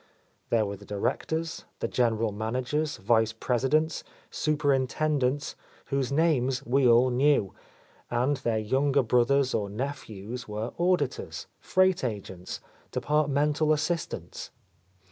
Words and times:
There 0.49 0.65
were 0.65 0.77
the 0.77 0.83
directors, 0.83 1.65
the 1.77 1.87
general 1.87 2.31
managers, 2.31 2.97
vice 2.97 3.33
presidents, 3.33 4.03
superinh 4.31 4.87
tendents, 4.89 5.53
whose 5.93 6.11
names 6.11 6.65
we 6.65 6.87
all 6.87 7.11
knew; 7.11 7.53
and 8.09 8.37
their 8.37 8.57
younger 8.57 9.03
brothers 9.03 9.53
or 9.53 9.69
nephews 9.69 10.47
were 10.47 10.73
auditors, 10.79 11.45
freight 11.59 12.03
agents, 12.03 12.61
departmental 12.89 13.71
assistants. 13.71 14.49